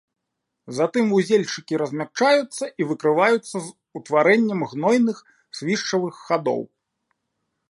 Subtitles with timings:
[0.77, 3.63] Затым вузельчыкі размякчаюцца і выкрываюцца з
[4.01, 5.17] утварэннем гнойных
[5.61, 6.61] свішчавых хадоў.